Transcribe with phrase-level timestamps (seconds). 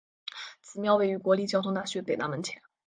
[0.63, 2.63] 此庙位于国立交通大学北大门前。